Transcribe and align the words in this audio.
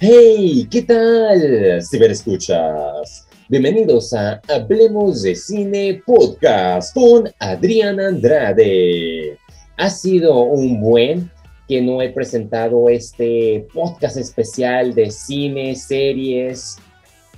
Hey, 0.00 0.68
¿qué 0.70 0.82
tal? 0.82 1.82
Ciberescuchas. 1.82 3.26
Bienvenidos 3.48 4.12
a 4.12 4.40
Hablemos 4.46 5.22
de 5.22 5.34
Cine 5.34 6.00
Podcast 6.06 6.94
con 6.94 7.28
Adrián 7.40 7.98
Andrade. 7.98 9.36
Ha 9.76 9.90
sido 9.90 10.38
un 10.42 10.80
buen 10.80 11.28
que 11.66 11.82
no 11.82 12.00
he 12.00 12.10
presentado 12.10 12.88
este 12.88 13.66
podcast 13.74 14.18
especial 14.18 14.94
de 14.94 15.10
cine, 15.10 15.74
series 15.74 16.76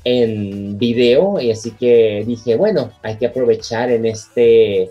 en 0.05 0.77
video, 0.77 1.41
y 1.41 1.53
así 1.53 1.71
que 1.71 2.25
dije, 2.27 2.57
bueno, 2.57 2.91
hay 3.03 3.17
que 3.17 3.25
aprovechar 3.25 3.91
en 3.91 4.05
este 4.05 4.91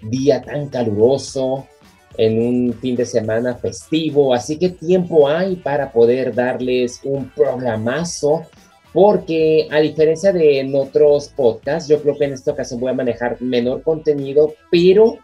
día 0.00 0.40
tan 0.40 0.70
caluroso, 0.70 1.66
en 2.20 2.38
un 2.38 2.74
fin 2.74 2.96
de 2.96 3.06
semana 3.06 3.54
festivo, 3.54 4.34
así 4.34 4.58
que 4.58 4.68
tiempo 4.68 5.26
hay 5.26 5.56
para 5.56 5.90
poder 5.90 6.34
darles 6.34 7.00
un 7.02 7.30
programazo, 7.30 8.42
porque 8.92 9.66
a 9.70 9.80
diferencia 9.80 10.30
de 10.30 10.60
en 10.60 10.74
otros 10.74 11.28
podcasts, 11.28 11.88
yo 11.88 12.02
creo 12.02 12.18
que 12.18 12.26
en 12.26 12.34
esta 12.34 12.52
ocasión 12.52 12.78
voy 12.78 12.90
a 12.90 12.94
manejar 12.94 13.40
menor 13.40 13.82
contenido, 13.82 14.52
pero 14.70 15.16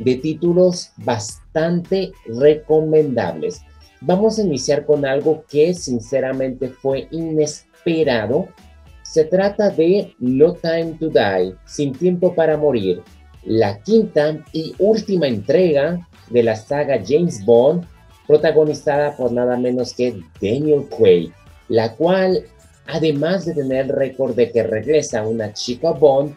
de 0.00 0.16
títulos 0.16 0.90
bastante 0.96 2.10
recomendables. 2.26 3.60
Vamos 4.00 4.40
a 4.40 4.42
iniciar 4.42 4.84
con 4.84 5.06
algo 5.06 5.44
que 5.48 5.72
sinceramente 5.72 6.68
fue 6.68 7.06
inesperado. 7.12 8.48
Se 9.04 9.24
trata 9.24 9.70
de 9.70 10.16
No 10.18 10.54
Time 10.54 10.96
to 10.98 11.10
Die, 11.10 11.54
Sin 11.64 11.92
Tiempo 11.92 12.34
para 12.34 12.56
Morir, 12.56 13.02
la 13.44 13.80
quinta 13.82 14.44
y 14.52 14.74
última 14.80 15.28
entrega 15.28 16.08
de 16.30 16.42
la 16.42 16.56
saga 16.56 17.02
James 17.06 17.44
Bond, 17.44 17.86
protagonizada 18.26 19.16
por 19.16 19.32
nada 19.32 19.56
menos 19.56 19.92
que 19.94 20.22
Daniel 20.40 20.86
Craig, 20.96 21.32
la 21.68 21.94
cual, 21.94 22.44
además 22.86 23.44
de 23.44 23.54
tener 23.54 23.86
el 23.86 23.88
récord 23.90 24.34
de 24.34 24.50
que 24.50 24.62
regresa 24.62 25.26
una 25.26 25.52
chica 25.52 25.92
Bond, 25.92 26.36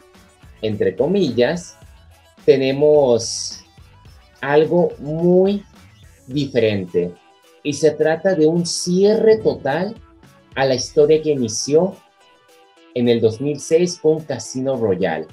entre 0.62 0.96
comillas, 0.96 1.78
tenemos 2.46 3.64
algo 4.42 4.92
muy 5.00 5.64
diferente. 6.28 7.14
Y 7.64 7.74
se 7.74 7.92
trata 7.92 8.36
de 8.36 8.46
un 8.46 8.66
cierre 8.66 9.38
total 9.38 9.96
a 10.56 10.66
la 10.66 10.76
historia 10.76 11.22
que 11.22 11.32
inició 11.32 11.96
en 12.94 13.10
el 13.10 13.22
2006 13.22 14.00
con 14.00 14.22
Casino 14.22 14.76
Royale. 14.78 15.28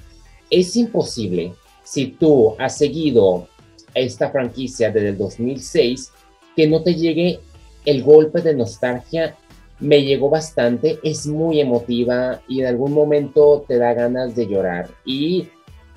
Es 0.49 0.75
imposible, 0.75 1.53
si 1.83 2.07
tú 2.07 2.55
has 2.57 2.77
seguido 2.77 3.47
esta 3.93 4.29
franquicia 4.29 4.91
desde 4.91 5.09
el 5.09 5.17
2006, 5.17 6.11
que 6.55 6.67
no 6.67 6.81
te 6.83 6.95
llegue 6.95 7.39
el 7.85 8.03
golpe 8.03 8.41
de 8.41 8.53
nostalgia. 8.53 9.35
Me 9.79 10.03
llegó 10.03 10.29
bastante, 10.29 10.99
es 11.03 11.25
muy 11.25 11.59
emotiva 11.59 12.41
y 12.47 12.61
en 12.61 12.67
algún 12.67 12.93
momento 12.93 13.65
te 13.67 13.77
da 13.77 13.93
ganas 13.93 14.35
de 14.35 14.47
llorar. 14.47 14.89
Y 15.05 15.47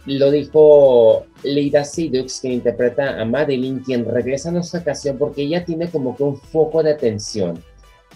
lo 0.07 0.31
dijo 0.31 1.27
Leida 1.43 1.85
Sidux, 1.85 2.41
que 2.41 2.49
interpreta 2.49 3.21
a 3.21 3.25
Madeline, 3.25 3.83
quien 3.83 4.05
regresa 4.05 4.49
a 4.49 4.53
nuestra 4.53 4.81
ocasión 4.81 5.19
porque 5.19 5.43
ella 5.43 5.65
tiene 5.65 5.89
como 5.89 6.17
que 6.17 6.23
un 6.23 6.37
foco 6.37 6.83
de 6.83 6.93
atención. 6.93 7.63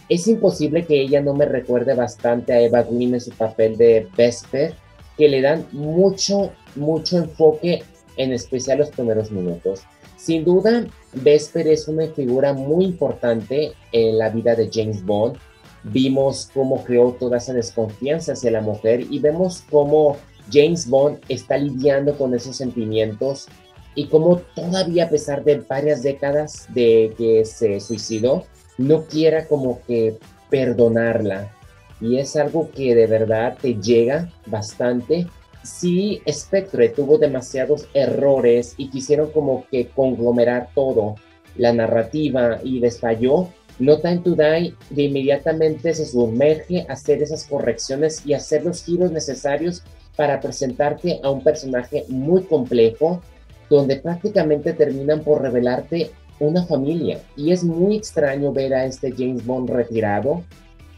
Es 0.08 0.26
imposible 0.26 0.86
que 0.86 1.00
ella 1.00 1.20
no 1.20 1.34
me 1.34 1.44
recuerde 1.44 1.94
bastante 1.94 2.52
a 2.52 2.60
Eva 2.60 2.82
Green 2.82 3.14
en 3.14 3.20
su 3.20 3.30
papel 3.32 3.76
de 3.76 4.08
Vesper, 4.16 4.74
que 5.18 5.28
le 5.28 5.42
dan 5.42 5.66
mucho, 5.72 6.52
mucho 6.76 7.18
enfoque 7.18 7.82
en 8.18 8.32
especial 8.32 8.78
los 8.78 8.90
primeros 8.90 9.30
minutos. 9.30 9.80
Sin 10.16 10.44
duda, 10.44 10.86
Vesper 11.14 11.68
es 11.68 11.88
una 11.88 12.06
figura 12.08 12.52
muy 12.52 12.84
importante 12.84 13.72
en 13.92 14.18
la 14.18 14.28
vida 14.28 14.54
de 14.54 14.68
James 14.70 15.04
Bond. 15.04 15.38
Vimos 15.84 16.50
cómo 16.52 16.84
creó 16.84 17.12
toda 17.12 17.38
esa 17.38 17.54
desconfianza 17.54 18.32
hacia 18.32 18.50
la 18.50 18.60
mujer 18.60 19.06
y 19.08 19.20
vemos 19.20 19.62
cómo 19.70 20.16
James 20.52 20.88
Bond 20.88 21.20
está 21.28 21.56
lidiando 21.56 22.18
con 22.18 22.34
esos 22.34 22.56
sentimientos 22.56 23.46
y 23.94 24.06
cómo 24.06 24.38
todavía 24.54 25.04
a 25.04 25.08
pesar 25.08 25.44
de 25.44 25.56
varias 25.60 26.02
décadas 26.02 26.66
de 26.74 27.14
que 27.16 27.44
se 27.44 27.80
suicidó, 27.80 28.44
no 28.76 29.04
quiera 29.04 29.46
como 29.46 29.80
que 29.86 30.18
perdonarla. 30.50 31.54
Y 32.00 32.18
es 32.18 32.36
algo 32.36 32.70
que 32.70 32.94
de 32.94 33.06
verdad 33.06 33.56
te 33.60 33.74
llega 33.74 34.32
bastante 34.46 35.26
sí 35.62 36.22
Spectre 36.28 36.88
tuvo 36.90 37.18
demasiados 37.18 37.88
errores 37.94 38.74
y 38.76 38.90
quisieron 38.90 39.30
como 39.30 39.66
que 39.70 39.88
conglomerar 39.88 40.70
todo, 40.74 41.16
la 41.56 41.72
narrativa 41.72 42.60
y 42.62 42.80
les 42.80 43.00
falló, 43.00 43.48
No 43.78 43.98
Time 43.98 44.18
to 44.18 44.34
Die 44.34 44.74
de 44.90 45.02
inmediatamente 45.02 45.94
se 45.94 46.06
sumerge 46.06 46.86
a 46.88 46.94
hacer 46.94 47.22
esas 47.22 47.44
correcciones 47.44 48.24
y 48.26 48.34
hacer 48.34 48.64
los 48.64 48.84
giros 48.84 49.12
necesarios 49.12 49.82
para 50.16 50.40
presentarte 50.40 51.20
a 51.22 51.30
un 51.30 51.44
personaje 51.44 52.04
muy 52.08 52.42
complejo, 52.42 53.22
donde 53.70 53.96
prácticamente 53.96 54.72
terminan 54.72 55.22
por 55.22 55.42
revelarte 55.42 56.10
una 56.40 56.64
familia. 56.64 57.20
Y 57.36 57.52
es 57.52 57.62
muy 57.62 57.96
extraño 57.96 58.52
ver 58.52 58.74
a 58.74 58.84
este 58.84 59.12
James 59.16 59.46
Bond 59.46 59.70
retirado, 59.70 60.42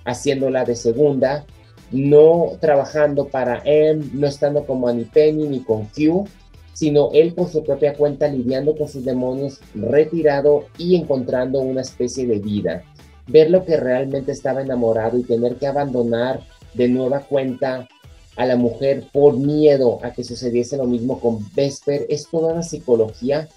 haciéndola 0.05 0.65
de 0.65 0.75
segunda, 0.75 1.45
no 1.91 2.53
trabajando 2.61 3.29
para 3.29 3.63
M, 3.65 4.05
no 4.13 4.27
estando 4.27 4.65
Annie 4.87 5.07
Penny 5.07 5.49
ni 5.49 5.61
con 5.61 5.87
Q, 5.87 6.27
sino 6.73 7.11
él 7.13 7.35
por 7.35 7.51
su 7.51 7.63
propia 7.63 7.95
cuenta 7.95 8.29
lidiando 8.29 8.77
con 8.77 8.89
sus 8.89 9.05
demonios, 9.05 9.61
retirado 9.75 10.65
y 10.79 10.97
encontrando 10.97 11.61
una 11.61 11.83
especie 11.83 12.27
de 12.27 12.39
vida. 12.39 12.83
Ver 13.27 13.51
lo 13.51 13.65
que 13.65 13.77
realmente 13.77 14.33
estaba 14.33 14.63
enamorado 14.63 15.19
y 15.19 15.25
tener 15.25 15.57
que 15.57 15.67
abandonar 15.67 16.41
de 16.75 16.89
nueva 16.89 17.21
cuenta 17.21 17.89
a 18.37 18.47
la 18.47 18.57
mujer 18.57 19.05
por 19.13 19.37
miedo 19.37 19.99
a 20.03 20.13
que 20.13 20.25
sucediese 20.25 20.77
lo 20.77 20.87
mismo 20.87 21.21
con 21.21 21.45
Vesper 21.55 22.07
es 22.09 22.27
toda 22.31 22.53
una 22.53 22.63
psicología 22.63 23.49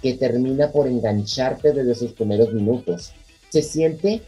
que 0.00 0.14
termina 0.14 0.70
por 0.70 0.86
engancharte 0.86 1.72
desde 1.72 1.94
sus 1.94 2.12
primeros 2.12 2.52
minutos. 2.52 3.12
Se 3.50 3.62
siente 3.62 4.22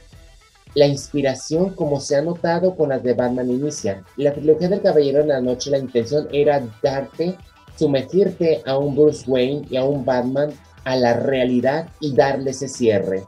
la 0.75 0.87
inspiración, 0.87 1.75
como 1.75 2.01
se 2.01 2.17
ha 2.17 2.23
notado 2.23 2.75
con 2.75 2.89
las 2.89 3.03
de 3.03 3.15
Batman 3.15 3.51
Inicia. 3.51 4.03
La 4.17 4.33
trilogía 4.33 4.69
del 4.69 4.83
Caballero 4.83 5.19
de 5.19 5.29
la 5.29 5.41
Noche, 5.41 5.71
la 5.71 5.79
intención 5.79 6.29
era 6.33 6.63
darte, 6.83 7.37
sumergirte 7.77 8.63
a 8.67 8.79
un 8.79 8.95
Bruce 8.95 9.25
Wayne 9.27 9.67
y 9.71 9.77
a 9.77 9.85
un 9.85 10.05
Batman 10.05 10.51
a 10.85 10.97
la 10.97 11.15
realidad 11.15 11.89
y 12.01 12.15
darle 12.15 12.51
ese 12.51 12.69
cierre. 12.69 13.25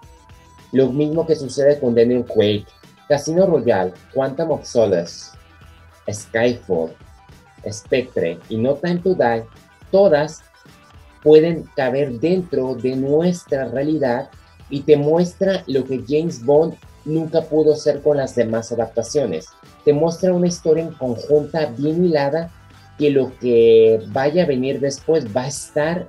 Lo 0.73 0.91
mismo 0.91 1.27
que 1.27 1.37
sucede 1.37 1.79
con 1.79 1.95
Daniel 1.95 2.25
Quake, 2.25 2.67
Casino 3.09 3.47
Royale, 3.47 3.93
Quantum 4.13 4.53
of 4.53 4.65
Solace, 4.65 5.37
Skyfall, 6.11 6.93
Spectre 7.71 8.39
y 8.49 8.57
No 8.57 8.75
Time 8.75 8.99
to 8.99 9.15
Die, 9.15 9.45
todas 9.91 10.43
pueden 11.23 11.65
caber 11.77 12.19
dentro 12.21 12.75
de 12.75 12.97
nuestra 12.97 13.67
realidad 13.67 14.31
y 14.69 14.81
te 14.81 14.97
muestra 14.97 15.63
lo 15.67 15.85
que 15.85 16.03
James 16.07 16.45
Bond 16.45 16.75
nunca 17.05 17.43
pudo 17.43 17.75
ser 17.77 18.03
con 18.03 18.17
las 18.17 18.35
demás 18.35 18.73
adaptaciones. 18.73 19.49
Te 19.85 19.93
muestra 19.93 20.33
una 20.33 20.49
historia 20.49 20.85
en 20.85 20.93
conjunta 20.93 21.67
bien 21.67 22.05
hilada 22.05 22.51
que 22.99 23.11
lo 23.11 23.37
que 23.39 24.03
vaya 24.09 24.45
a 24.45 24.47
venir 24.47 24.81
después 24.81 25.27
va 25.37 25.43
a 25.43 25.49
estar 25.49 26.09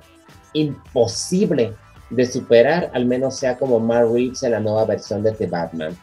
imposible 0.53 1.73
de 2.09 2.25
superar, 2.25 2.91
al 2.93 3.05
menos 3.05 3.35
sea 3.35 3.57
como 3.57 3.79
Mark 3.79 4.11
Reeves 4.13 4.43
en 4.43 4.51
la 4.51 4.59
nueva 4.59 4.85
versión 4.85 5.23
de 5.23 5.31
The 5.31 5.47
Batman. 5.47 5.97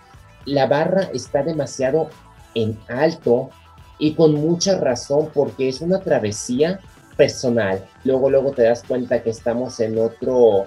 La 0.44 0.66
barra 0.66 1.08
está 1.14 1.42
demasiado 1.42 2.08
en 2.54 2.78
alto 2.88 3.50
y 3.98 4.14
con 4.14 4.34
mucha 4.34 4.78
razón 4.78 5.30
porque 5.32 5.68
es 5.68 5.80
una 5.80 6.00
travesía 6.00 6.80
personal. 7.16 7.84
Luego, 8.04 8.30
luego 8.30 8.50
te 8.50 8.62
das 8.62 8.82
cuenta 8.82 9.22
que 9.22 9.30
estamos 9.30 9.78
en 9.80 9.98
otro 9.98 10.66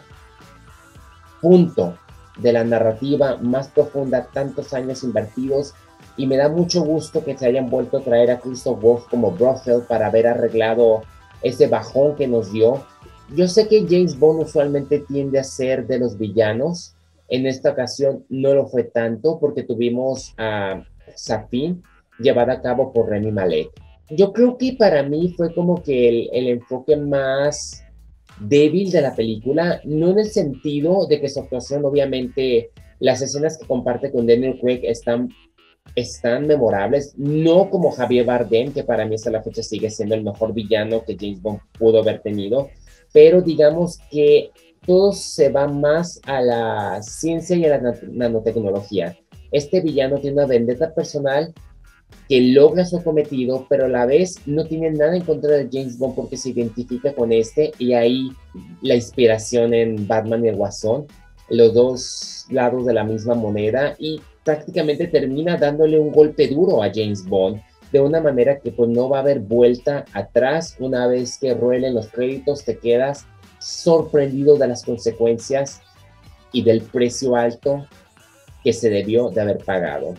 punto 1.41 1.97
de 2.37 2.53
la 2.53 2.63
narrativa 2.63 3.37
más 3.37 3.67
profunda, 3.69 4.27
tantos 4.33 4.73
años 4.73 5.03
invertidos, 5.03 5.73
y 6.17 6.27
me 6.27 6.37
da 6.37 6.49
mucho 6.49 6.81
gusto 6.81 7.23
que 7.23 7.37
se 7.37 7.45
hayan 7.45 7.69
vuelto 7.69 7.97
a 7.97 8.01
traer 8.01 8.31
a 8.31 8.39
Christoph 8.39 8.81
Wolf 8.81 9.05
como 9.09 9.31
Brothel 9.31 9.81
para 9.87 10.07
haber 10.07 10.27
arreglado 10.27 11.03
ese 11.41 11.67
bajón 11.67 12.15
que 12.15 12.27
nos 12.27 12.51
dio. 12.51 12.85
Yo 13.35 13.47
sé 13.47 13.67
que 13.67 13.85
James 13.87 14.17
Bond 14.17 14.43
usualmente 14.43 14.99
tiende 14.99 15.39
a 15.39 15.43
ser 15.43 15.87
de 15.87 15.99
los 15.99 16.17
villanos, 16.17 16.95
en 17.27 17.47
esta 17.47 17.71
ocasión 17.71 18.23
no 18.29 18.53
lo 18.53 18.67
fue 18.67 18.83
tanto 18.83 19.39
porque 19.39 19.63
tuvimos 19.63 20.33
a 20.37 20.83
Safin 21.15 21.81
llevada 22.19 22.53
a 22.53 22.61
cabo 22.61 22.93
por 22.93 23.09
Remy 23.09 23.31
Malek. 23.31 23.71
Yo 24.09 24.31
creo 24.31 24.57
que 24.57 24.75
para 24.77 25.01
mí 25.01 25.33
fue 25.35 25.53
como 25.53 25.81
que 25.81 26.07
el, 26.07 26.29
el 26.31 26.47
enfoque 26.49 26.95
más 26.95 27.84
débil 28.39 28.91
de 28.91 29.01
la 29.01 29.15
película, 29.15 29.81
no 29.83 30.11
en 30.11 30.19
el 30.19 30.29
sentido 30.29 31.07
de 31.07 31.19
que 31.21 31.29
su 31.29 31.39
actuación, 31.39 31.85
obviamente, 31.85 32.71
las 32.99 33.21
escenas 33.21 33.57
que 33.57 33.67
comparte 33.67 34.11
con 34.11 34.27
Daniel 34.27 34.59
Craig 34.61 34.81
están, 34.83 35.29
están 35.95 36.47
memorables, 36.47 37.13
no 37.17 37.69
como 37.69 37.91
Javier 37.91 38.25
Bardem, 38.25 38.73
que 38.73 38.83
para 38.83 39.05
mí 39.05 39.15
hasta 39.15 39.31
la 39.31 39.43
fecha 39.43 39.63
sigue 39.63 39.89
siendo 39.89 40.15
el 40.15 40.23
mejor 40.23 40.53
villano 40.53 41.03
que 41.05 41.17
James 41.19 41.41
Bond 41.41 41.59
pudo 41.77 41.99
haber 41.99 42.21
tenido, 42.21 42.69
pero 43.13 43.41
digamos 43.41 43.99
que 44.11 44.51
todo 44.85 45.13
se 45.13 45.49
va 45.49 45.67
más 45.67 46.19
a 46.25 46.41
la 46.41 47.01
ciencia 47.01 47.55
y 47.55 47.65
a 47.65 47.77
la 47.77 47.93
nanotecnología. 48.11 49.17
este 49.51 49.81
villano 49.81 50.19
tiene 50.19 50.37
una 50.37 50.47
vendetta 50.47 50.93
personal 50.93 51.53
que 52.27 52.41
logra 52.41 52.85
su 52.85 53.03
cometido, 53.03 53.65
pero 53.69 53.85
a 53.85 53.89
la 53.89 54.05
vez 54.05 54.39
no 54.45 54.65
tiene 54.65 54.91
nada 54.91 55.15
en 55.15 55.23
contra 55.23 55.51
de 55.51 55.69
James 55.71 55.97
Bond 55.97 56.15
porque 56.15 56.37
se 56.37 56.49
identifica 56.49 57.13
con 57.13 57.31
este 57.31 57.71
y 57.77 57.93
ahí 57.93 58.29
la 58.81 58.95
inspiración 58.95 59.73
en 59.73 60.07
Batman 60.07 60.43
y 60.43 60.49
el 60.49 60.55
Guasón, 60.55 61.05
los 61.49 61.73
dos 61.73 62.45
lados 62.49 62.85
de 62.85 62.93
la 62.93 63.03
misma 63.03 63.35
moneda 63.35 63.95
y 63.99 64.19
prácticamente 64.43 65.07
termina 65.07 65.57
dándole 65.57 65.99
un 65.99 66.11
golpe 66.11 66.47
duro 66.47 66.81
a 66.81 66.91
James 66.93 67.25
Bond 67.25 67.61
de 67.91 68.01
una 68.01 68.19
manera 68.19 68.59
que 68.59 68.71
pues 68.71 68.89
no 68.89 69.09
va 69.09 69.17
a 69.17 69.21
haber 69.21 69.39
vuelta 69.39 70.05
atrás 70.13 70.75
una 70.79 71.07
vez 71.07 71.37
que 71.37 71.53
ruelen 71.53 71.93
los 71.93 72.07
créditos 72.07 72.65
te 72.65 72.77
quedas 72.77 73.25
sorprendido 73.59 74.57
de 74.57 74.67
las 74.67 74.83
consecuencias 74.83 75.81
y 76.51 76.63
del 76.63 76.81
precio 76.81 77.35
alto 77.35 77.85
que 78.63 78.73
se 78.73 78.89
debió 78.89 79.29
de 79.29 79.41
haber 79.41 79.57
pagado. 79.59 80.15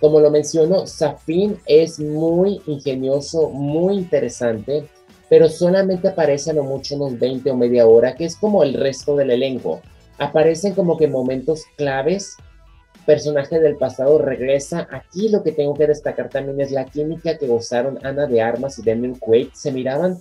Como 0.00 0.20
lo 0.20 0.30
mencionó, 0.30 0.86
Safin 0.86 1.58
es 1.66 1.98
muy 1.98 2.60
ingenioso, 2.66 3.50
muy 3.50 3.96
interesante, 3.96 4.84
pero 5.28 5.48
solamente 5.48 6.08
aparece 6.08 6.50
a 6.50 6.54
lo 6.54 6.62
mucho 6.62 6.94
unos 6.96 7.18
20 7.18 7.50
o 7.50 7.56
media 7.56 7.86
hora, 7.86 8.14
que 8.14 8.24
es 8.24 8.36
como 8.36 8.62
el 8.62 8.74
resto 8.74 9.16
del 9.16 9.30
elenco. 9.30 9.80
Aparecen 10.18 10.74
como 10.74 10.96
que 10.96 11.08
momentos 11.08 11.64
claves. 11.76 12.36
Personaje 13.06 13.58
del 13.58 13.76
pasado 13.76 14.18
regresa. 14.18 14.86
Aquí 14.90 15.28
lo 15.28 15.42
que 15.42 15.52
tengo 15.52 15.74
que 15.74 15.86
destacar 15.86 16.28
también 16.28 16.60
es 16.60 16.70
la 16.70 16.84
química 16.84 17.36
que 17.36 17.46
gozaron 17.46 17.98
Ana 18.04 18.26
de 18.26 18.40
Armas 18.40 18.78
y 18.78 18.82
Daniel 18.82 19.18
Quaid. 19.18 19.48
Se 19.52 19.72
miraban 19.72 20.18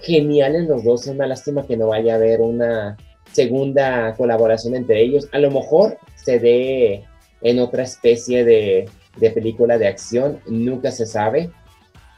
geniales 0.00 0.68
los 0.68 0.84
dos. 0.84 1.06
Es 1.06 1.14
una 1.14 1.26
lástima 1.26 1.66
que 1.66 1.76
no 1.76 1.88
vaya 1.88 2.14
a 2.14 2.16
haber 2.16 2.40
una 2.40 2.96
segunda 3.32 4.14
colaboración 4.16 4.74
entre 4.74 5.02
ellos. 5.02 5.28
A 5.32 5.38
lo 5.38 5.50
mejor 5.50 5.98
se 6.16 6.38
dé 6.38 7.04
en 7.42 7.58
otra 7.60 7.82
especie 7.82 8.44
de, 8.44 8.88
de 9.16 9.30
película 9.30 9.78
de 9.78 9.88
acción, 9.88 10.40
nunca 10.46 10.90
se 10.90 11.06
sabe, 11.06 11.50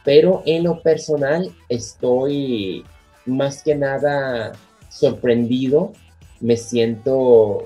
pero 0.05 0.43
en 0.47 0.65
lo 0.65 0.83
personal 0.83 1.51
estoy 1.69 2.85
más 3.27 3.63
que 3.63 3.75
nada 3.75 4.53
sorprendido, 4.89 5.93
me 6.41 6.57
siento 6.57 7.63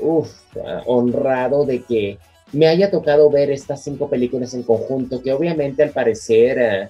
honrado 0.87 1.65
de 1.65 1.83
que 1.83 2.19
me 2.53 2.67
haya 2.67 2.91
tocado 2.91 3.31
ver 3.31 3.51
estas 3.51 3.83
cinco 3.83 4.09
películas 4.09 4.55
en 4.55 4.63
conjunto, 4.63 5.23
que 5.23 5.33
obviamente 5.33 5.83
al 5.83 5.91
parecer 5.91 6.59
eh, 6.59 6.89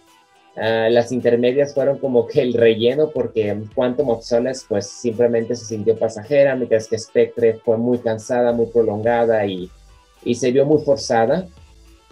eh, 0.56 0.88
las 0.90 1.12
intermedias 1.12 1.74
fueron 1.74 1.98
como 1.98 2.26
que 2.26 2.42
el 2.42 2.54
relleno, 2.54 3.10
porque 3.10 3.56
Quantum 3.74 4.10
of 4.10 4.24
Solace 4.24 4.64
pues 4.68 4.88
simplemente 4.88 5.54
se 5.56 5.66
sintió 5.66 5.98
pasajera, 5.98 6.54
mientras 6.54 6.88
que 6.88 6.98
Spectre 6.98 7.60
fue 7.64 7.76
muy 7.78 7.98
cansada, 7.98 8.52
muy 8.52 8.66
prolongada 8.66 9.46
y, 9.46 9.70
y 10.24 10.34
se 10.34 10.50
vio 10.50 10.66
muy 10.66 10.82
forzada 10.82 11.46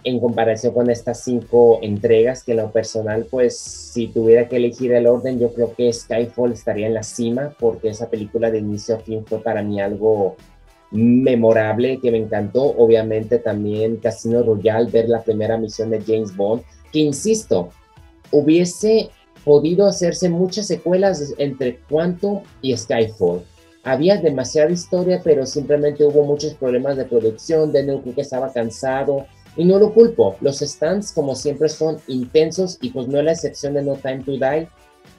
en 0.03 0.19
comparación 0.19 0.73
con 0.73 0.89
estas 0.89 1.23
cinco 1.23 1.79
entregas, 1.81 2.43
que 2.43 2.51
en 2.51 2.57
lo 2.57 2.71
personal, 2.71 3.25
pues 3.29 3.57
si 3.57 4.07
tuviera 4.07 4.49
que 4.49 4.57
elegir 4.57 4.91
el 4.93 5.07
orden, 5.07 5.39
yo 5.39 5.53
creo 5.53 5.73
que 5.73 5.91
Skyfall 5.91 6.51
estaría 6.51 6.87
en 6.87 6.93
la 6.93 7.03
cima, 7.03 7.55
porque 7.57 7.89
esa 7.89 8.09
película 8.09 8.51
de 8.51 8.59
inicio 8.59 8.95
a 8.95 8.99
fin 8.99 9.25
fue 9.25 9.41
para 9.41 9.63
mí 9.63 9.79
algo 9.79 10.35
memorable, 10.91 11.99
que 12.01 12.11
me 12.11 12.17
encantó. 12.17 12.63
Obviamente 12.63 13.39
también 13.39 13.97
Casino 13.97 14.43
Royale, 14.43 14.91
ver 14.91 15.07
la 15.07 15.23
primera 15.23 15.57
misión 15.57 15.89
de 15.89 16.01
James 16.01 16.35
Bond, 16.35 16.63
que 16.91 16.99
insisto, 16.99 17.69
hubiese 18.31 19.09
podido 19.45 19.87
hacerse 19.87 20.29
muchas 20.29 20.67
secuelas 20.67 21.33
entre 21.37 21.77
Quantum 21.89 22.41
y 22.61 22.75
Skyfall. 22.75 23.41
Había 23.83 24.17
demasiada 24.17 24.71
historia, 24.71 25.21
pero 25.23 25.45
simplemente 25.45 26.05
hubo 26.05 26.23
muchos 26.23 26.53
problemas 26.53 26.97
de 26.97 27.05
producción. 27.05 27.71
Daniel 27.73 28.01
que 28.03 28.21
estaba 28.21 28.51
cansado, 28.51 29.25
y 29.55 29.65
no 29.65 29.77
lo 29.77 29.93
culpo, 29.93 30.35
los 30.41 30.59
stands 30.59 31.11
como 31.11 31.35
siempre 31.35 31.69
son 31.69 31.97
intensos 32.07 32.77
y 32.81 32.89
pues 32.89 33.07
no 33.07 33.19
es 33.19 33.25
la 33.25 33.33
excepción 33.33 33.73
de 33.75 33.83
No 33.83 33.95
Time 33.95 34.23
to 34.23 34.31
Die, 34.31 34.67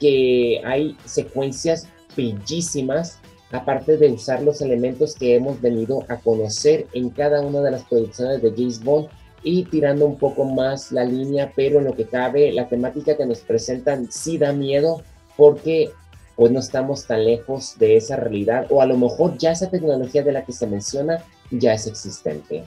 que 0.00 0.60
hay 0.64 0.96
secuencias 1.04 1.86
bellísimas, 2.16 3.20
aparte 3.52 3.96
de 3.96 4.10
usar 4.10 4.42
los 4.42 4.60
elementos 4.60 5.14
que 5.14 5.36
hemos 5.36 5.60
venido 5.60 6.04
a 6.08 6.16
conocer 6.16 6.86
en 6.94 7.10
cada 7.10 7.42
una 7.42 7.60
de 7.60 7.70
las 7.70 7.84
producciones 7.84 8.42
de 8.42 8.50
James 8.50 8.82
Bond 8.82 9.08
y 9.44 9.64
tirando 9.64 10.06
un 10.06 10.18
poco 10.18 10.44
más 10.44 10.90
la 10.90 11.04
línea, 11.04 11.52
pero 11.54 11.78
en 11.78 11.84
lo 11.84 11.94
que 11.94 12.06
cabe, 12.06 12.50
la 12.52 12.68
temática 12.68 13.16
que 13.16 13.26
nos 13.26 13.40
presentan 13.40 14.10
sí 14.10 14.38
da 14.38 14.52
miedo 14.52 15.02
porque 15.36 15.90
pues 16.36 16.50
no 16.50 16.60
estamos 16.60 17.06
tan 17.06 17.24
lejos 17.24 17.78
de 17.78 17.96
esa 17.96 18.16
realidad 18.16 18.66
o 18.70 18.80
a 18.80 18.86
lo 18.86 18.96
mejor 18.96 19.38
ya 19.38 19.52
esa 19.52 19.70
tecnología 19.70 20.22
de 20.22 20.32
la 20.32 20.44
que 20.44 20.52
se 20.52 20.66
menciona 20.66 21.24
ya 21.50 21.74
es 21.74 21.86
existente. 21.86 22.64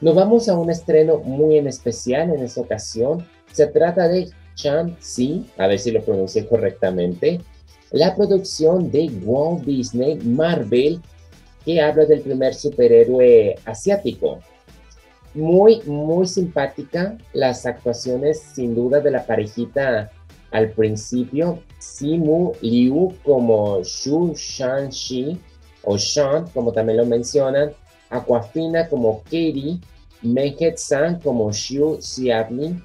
Nos 0.00 0.14
vamos 0.14 0.48
a 0.48 0.58
un 0.58 0.70
estreno 0.70 1.18
muy 1.18 1.58
en 1.58 1.66
especial 1.68 2.30
en 2.30 2.42
esta 2.42 2.60
ocasión. 2.60 3.26
Se 3.52 3.66
trata 3.66 4.08
de 4.08 4.30
Chan-Si, 4.54 5.46
a 5.58 5.66
ver 5.66 5.78
si 5.78 5.90
lo 5.90 6.02
pronuncié 6.02 6.46
correctamente, 6.46 7.40
la 7.90 8.16
producción 8.16 8.90
de 8.90 9.10
Walt 9.22 9.64
Disney 9.64 10.16
Marvel, 10.16 11.00
que 11.64 11.80
habla 11.80 12.04
del 12.06 12.20
primer 12.20 12.54
superhéroe 12.54 13.56
asiático. 13.64 14.40
Muy, 15.34 15.82
muy 15.82 16.26
simpática 16.26 17.16
las 17.32 17.64
actuaciones, 17.64 18.40
sin 18.40 18.74
duda, 18.74 19.00
de 19.00 19.10
la 19.10 19.24
parejita 19.24 20.10
al 20.52 20.70
principio. 20.70 21.62
Simu 21.78 22.52
Liu 22.60 23.14
como 23.24 23.82
Shu 23.82 24.34
Shan-Shi, 24.34 25.38
o 25.84 25.96
Shan, 25.96 26.46
como 26.54 26.72
también 26.72 26.98
lo 26.98 27.06
mencionan. 27.06 27.72
Aquafina 28.10 28.88
como 28.88 29.22
Katie, 29.24 29.80
Menhet 30.22 30.76
San 30.76 31.18
como 31.20 31.52
Xiu 31.52 31.98
Xiaomi, 32.00 32.80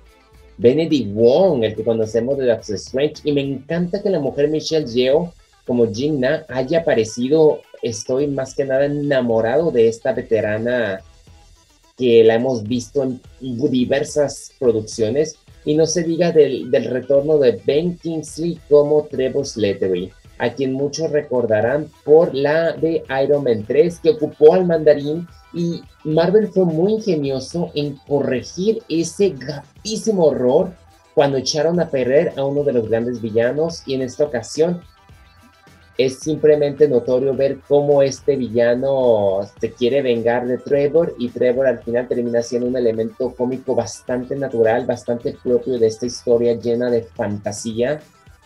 Benedict 0.58 1.14
Wong, 1.14 1.64
el 1.64 1.75
que 1.75 1.84
conocemos 1.84 2.38
de 2.38 2.48
Doctor 2.48 2.75
Strange, 2.75 3.16
y 3.24 3.31
me 3.31 3.42
encanta 3.42 4.02
que 4.02 4.10
la 4.10 4.20
mujer 4.20 4.50
Michelle 4.50 4.88
Yeoh 4.88 5.31
como 5.66 5.92
Jin 5.92 6.22
Na 6.22 6.46
haya 6.48 6.80
aparecido. 6.80 7.62
Estoy 7.84 8.25
más 8.25 8.56
que 8.56 8.66
nada 8.66 8.86
enamorado 8.86 9.70
de 9.70 9.88
esta 9.88 10.12
veterana 10.13 11.02
que 11.96 12.24
la 12.24 12.36
hemos 12.36 12.63
visto 12.63 13.03
en 13.03 13.22
diversas 13.39 14.51
producciones 14.58 15.38
y 15.67 15.75
no 15.75 15.86
se 15.86 16.01
diga 16.03 16.31
del, 16.31 16.71
del 16.71 16.86
retorno 16.86 17.38
de 17.39 17.62
Ben 17.65 17.97
Kingsley 17.97 18.57
como 18.69 19.03
Trevor 19.03 19.45
Slattery, 19.45 20.13
a 20.38 20.53
quien 20.53 20.71
muchos 20.71 21.12
recordarán 21.12 21.89
por 22.05 22.33
la 22.33 22.71
de 22.71 23.03
Iron 23.21 23.43
Man 23.43 23.65
3 23.67 24.00
que 24.00 24.12
ocupó 24.12 24.53
al 24.53 24.65
mandarín 24.65 25.27
y 25.53 25.81
Marvel 26.05 26.47
fue 26.47 26.63
muy 26.63 26.93
ingenioso 26.93 27.69
en 27.75 27.97
corregir 28.07 28.81
ese 28.88 29.31
gravísimo 29.31 30.31
error 30.31 30.71
cuando 31.13 31.38
echaron 31.38 31.81
a 31.81 31.89
perder 31.89 32.31
a 32.38 32.45
uno 32.45 32.63
de 32.63 32.71
los 32.71 32.88
grandes 32.88 33.21
villanos 33.21 33.83
y 33.86 33.95
en 33.95 34.03
esta 34.03 34.24
ocasión 34.24 34.81
es 35.98 36.20
simplemente 36.20 36.88
notorio 36.88 37.34
ver 37.36 37.60
cómo 37.68 38.04
este 38.04 38.36
villano 38.36 39.39
se 39.60 39.72
quiere 39.72 40.04
vengar 40.04 40.46
de 40.46 40.60
Trevor 40.60 41.16
y 41.18 41.30
Trevor 41.30 41.66
al 41.66 41.80
final 41.80 42.08
termina 42.08 42.44
siendo 42.44 42.68
un 42.68 42.77
elemento 42.77 43.34
cómico 43.36 43.74
bastante 43.74 44.36
natural, 44.36 44.86
bastante 44.86 45.36
propio 45.44 45.80
de 45.80 45.88
esta 45.88 46.06
historia 46.06 46.54
llena 46.54 46.92
de 46.92 47.01
fantasía, 47.01 48.00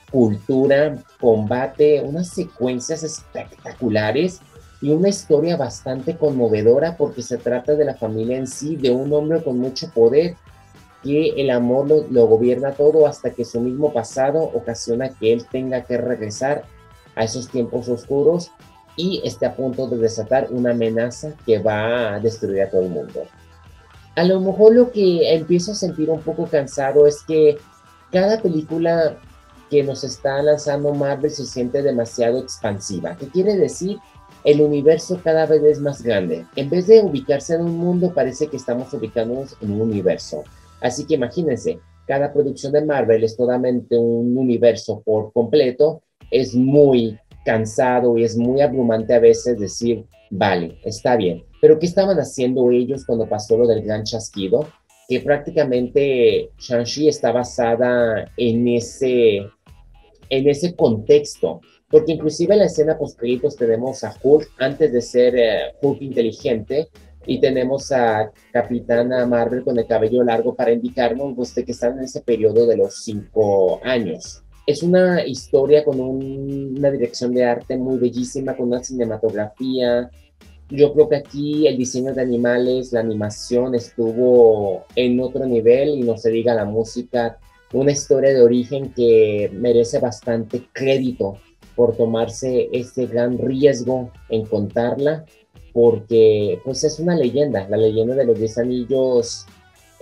cultura, 0.09 0.95
combate, 1.19 2.01
unas 2.01 2.29
secuencias 2.29 3.03
espectaculares 3.03 4.39
y 4.81 4.91
una 4.91 5.09
historia 5.09 5.57
bastante 5.57 6.15
conmovedora 6.15 6.95
porque 6.95 7.21
se 7.21 7.37
trata 7.37 7.75
de 7.75 7.85
la 7.85 7.95
familia 7.95 8.37
en 8.37 8.47
sí, 8.47 8.77
de 8.77 8.91
un 8.91 9.11
hombre 9.11 9.43
con 9.43 9.59
mucho 9.59 9.91
poder, 9.93 10.35
que 11.03 11.29
el 11.35 11.49
amor 11.49 12.05
lo, 12.09 12.27
gobierna 12.27 12.71
todo 12.71 13.07
hasta 13.07 13.31
que 13.31 13.43
su 13.43 13.59
mismo 13.59 13.91
pasado 13.91 14.39
ocasiona 14.41 15.09
que 15.09 15.33
él 15.33 15.45
tenga 15.51 15.83
que 15.83 15.97
regresar 15.97 16.63
a 17.15 17.23
esos 17.23 17.49
tiempos 17.49 17.89
oscuros 17.89 18.51
y 18.95 19.21
esté 19.23 19.45
a 19.45 19.55
punto 19.55 19.87
de 19.87 19.97
desatar 19.97 20.47
una 20.51 20.71
amenaza 20.71 21.33
que 21.45 21.59
va 21.59 22.15
a 22.15 22.19
destruir 22.19 22.61
a 22.61 22.69
todo 22.69 22.81
el 22.81 22.89
mundo. 22.89 23.23
A 24.15 24.23
lo 24.23 24.39
mejor 24.41 24.75
lo 24.75 24.91
que 24.91 25.33
empiezo 25.33 25.71
a 25.71 25.75
sentir 25.75 26.09
un 26.09 26.21
poco 26.21 26.45
cansado 26.45 27.07
es 27.07 27.21
que 27.23 27.57
cada 28.11 28.41
película 28.41 29.17
que 29.69 29.83
nos 29.83 30.03
está 30.03 30.41
lanzando 30.41 30.93
Marvel 30.93 31.31
se 31.31 31.45
siente 31.45 31.81
demasiado 31.81 32.39
expansiva. 32.39 33.15
¿Qué 33.15 33.27
quiere 33.27 33.55
decir? 33.55 33.97
el 34.43 34.61
universo 34.61 35.19
cada 35.23 35.45
vez 35.45 35.63
es 35.63 35.79
más 35.79 36.01
grande. 36.01 36.45
En 36.55 36.69
vez 36.69 36.87
de 36.87 37.01
ubicarse 37.01 37.55
en 37.55 37.61
un 37.61 37.77
mundo, 37.77 38.13
parece 38.13 38.47
que 38.47 38.57
estamos 38.57 38.93
ubicándonos 38.93 39.55
en 39.61 39.71
un 39.73 39.81
universo. 39.81 40.43
Así 40.79 41.05
que 41.05 41.15
imagínense, 41.15 41.79
cada 42.07 42.33
producción 42.33 42.73
de 42.73 42.83
Marvel 42.83 43.23
es 43.23 43.37
totalmente 43.37 43.97
un 43.97 44.35
universo 44.35 45.01
por 45.05 45.31
completo. 45.31 46.01
Es 46.31 46.55
muy 46.55 47.17
cansado 47.45 48.17
y 48.17 48.23
es 48.23 48.37
muy 48.37 48.61
abrumante 48.61 49.13
a 49.13 49.19
veces 49.19 49.59
decir, 49.59 50.05
vale, 50.31 50.79
está 50.83 51.15
bien. 51.15 51.43
Pero 51.61 51.77
¿qué 51.77 51.85
estaban 51.85 52.17
haciendo 52.17 52.71
ellos 52.71 53.05
cuando 53.05 53.27
pasó 53.27 53.57
lo 53.57 53.67
del 53.67 53.83
gran 53.83 54.03
chasquido? 54.03 54.67
Que 55.07 55.19
prácticamente 55.19 56.49
Shang-Chi 56.57 57.07
está 57.07 57.31
basada 57.31 58.31
en 58.37 58.67
ese, 58.67 59.37
en 60.29 60.49
ese 60.49 60.75
contexto 60.75 61.61
porque 61.91 62.13
inclusive 62.13 62.53
en 62.53 62.59
la 62.59 62.65
escena 62.67 62.97
post 62.97 63.19
tenemos 63.59 64.05
a 64.05 64.15
Hulk 64.23 64.49
antes 64.59 64.93
de 64.93 65.01
ser 65.01 65.35
eh, 65.35 65.73
Hulk 65.81 66.01
inteligente, 66.01 66.87
y 67.25 67.39
tenemos 67.39 67.91
a 67.91 68.31
Capitana 68.51 69.25
Marvel 69.25 69.63
con 69.63 69.77
el 69.77 69.85
cabello 69.85 70.23
largo 70.23 70.55
para 70.55 70.71
indicarnos 70.71 71.33
pues, 71.35 71.53
que 71.53 71.71
están 71.71 71.97
en 71.97 72.05
ese 72.05 72.21
periodo 72.21 72.65
de 72.65 72.77
los 72.77 73.03
cinco 73.03 73.79
años. 73.83 74.43
Es 74.65 74.83
una 74.83 75.25
historia 75.25 75.83
con 75.83 75.99
una 75.99 76.91
dirección 76.91 77.33
de 77.33 77.43
arte 77.43 77.77
muy 77.77 77.97
bellísima, 77.97 78.55
con 78.55 78.67
una 78.67 78.83
cinematografía. 78.83 80.09
Yo 80.69 80.93
creo 80.93 81.09
que 81.09 81.17
aquí 81.17 81.67
el 81.67 81.77
diseño 81.77 82.13
de 82.13 82.21
animales, 82.21 82.93
la 82.93 83.01
animación 83.01 83.75
estuvo 83.75 84.85
en 84.95 85.19
otro 85.19 85.45
nivel 85.45 85.89
y 85.89 86.03
no 86.03 86.17
se 86.17 86.29
diga 86.29 86.53
la 86.53 86.65
música, 86.65 87.39
una 87.73 87.91
historia 87.91 88.33
de 88.33 88.41
origen 88.41 88.93
que 88.93 89.49
merece 89.53 89.99
bastante 89.99 90.63
crédito 90.71 91.37
por 91.75 91.95
tomarse 91.95 92.69
este 92.71 93.07
gran 93.07 93.37
riesgo 93.37 94.11
en 94.29 94.45
contarla 94.45 95.25
porque 95.73 96.59
pues 96.63 96.83
es 96.83 96.99
una 96.99 97.15
leyenda, 97.15 97.67
la 97.69 97.77
leyenda 97.77 98.15
de 98.15 98.25
los 98.25 98.37
10 98.37 98.57
anillos 98.57 99.45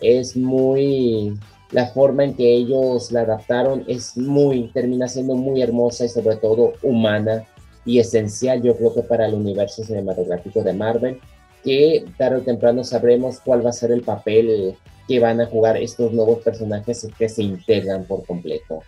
es 0.02 0.36
muy, 0.36 1.38
la 1.72 1.88
forma 1.88 2.24
en 2.24 2.34
que 2.36 2.52
ellos 2.52 3.12
la 3.12 3.22
adaptaron 3.22 3.84
es 3.88 4.18
muy, 4.18 4.70
termina 4.70 5.08
siendo 5.08 5.36
muy 5.36 5.62
hermosa 5.62 6.06
y 6.06 6.10
sobre 6.10 6.38
todo 6.38 6.74
humana 6.82 7.46
y 7.86 8.00
esencial 8.00 8.62
yo 8.62 8.76
creo 8.76 8.94
que 8.94 9.04
para 9.04 9.28
el 9.28 9.36
universo 9.36 9.84
cinematográfico 9.84 10.64
de 10.64 10.74
Marvel, 10.74 11.20
que 11.64 12.06
tarde 12.18 12.38
o 12.38 12.42
temprano 12.42 12.84
sabremos 12.84 13.40
cuál 13.40 13.66
va 13.66 13.70
a 13.70 13.74
ser 13.74 13.92
el 13.92 14.02
papel 14.02 14.76
que 15.08 15.20
van 15.20 15.42
a 15.42 15.46
jugar 15.46 15.78
estos 15.78 16.12
nuevos 16.12 16.40
personajes 16.40 17.08
que 17.18 17.30
se 17.30 17.44
integran 17.44 18.06
por 18.06 18.26
completo. 18.26 18.82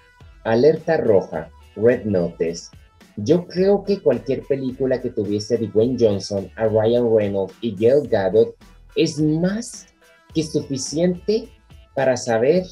Alerta 0.43 0.97
roja, 0.97 1.50
Red 1.75 2.05
Notice, 2.05 2.69
yo 3.17 3.45
creo 3.47 3.83
que 3.83 4.00
cualquier 4.00 4.43
película 4.43 5.01
que 5.01 5.09
tuviese 5.09 5.57
Dwayne 5.57 5.97
Johnson, 6.00 6.50
a 6.55 6.65
Ryan 6.67 7.15
Reynolds 7.15 7.53
y 7.61 7.75
Gail 7.75 8.07
Gadot 8.07 8.55
es 8.95 9.19
más 9.19 9.88
que 10.33 10.43
suficiente 10.43 11.50
para 11.93 12.17
saber 12.17 12.63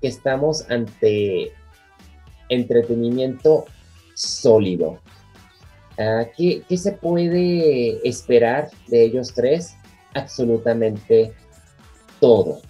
que 0.00 0.08
estamos 0.08 0.68
ante 0.70 1.52
entretenimiento 2.48 3.64
sólido. 4.14 4.98
Ah, 5.98 6.26
¿qué, 6.36 6.62
¿Qué 6.68 6.76
se 6.76 6.92
puede 6.92 8.06
esperar 8.06 8.70
de 8.88 9.04
ellos 9.04 9.32
tres? 9.34 9.74
Absolutamente 10.14 11.32
todo. 12.20 12.60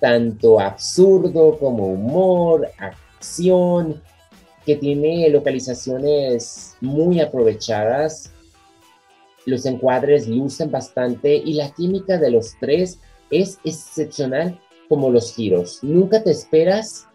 Tanto 0.00 0.60
absurdo 0.60 1.58
como 1.58 1.88
humor, 1.88 2.68
acción, 2.78 4.02
que 4.64 4.76
tiene 4.76 5.28
localizaciones 5.30 6.76
muy 6.80 7.20
aprovechadas. 7.20 8.32
Los 9.46 9.64
encuadres 9.64 10.28
lucen 10.28 10.70
bastante 10.70 11.34
y 11.34 11.54
la 11.54 11.70
química 11.72 12.18
de 12.18 12.30
los 12.30 12.54
tres 12.60 13.00
es 13.30 13.58
excepcional 13.64 14.58
como 14.90 15.08
los 15.08 15.32
giros. 15.32 15.78
Nunca 15.82 16.24
te 16.24 16.32
esperas 16.32 17.06